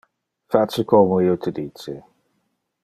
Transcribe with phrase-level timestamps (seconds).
[0.55, 1.97] Face como io te dice.